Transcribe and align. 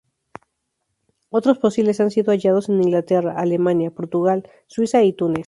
Otros 1.29 1.59
fósiles 1.59 1.99
han 1.99 2.09
sido 2.09 2.31
hallados 2.31 2.69
en 2.69 2.81
Inglaterra, 2.81 3.33
Alemania, 3.37 3.91
Portugal, 3.91 4.49
Suiza 4.65 5.03
y 5.03 5.13
Túnez. 5.13 5.39